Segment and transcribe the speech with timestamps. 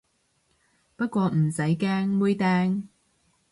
[0.95, 2.87] 不過唔使驚，妹釘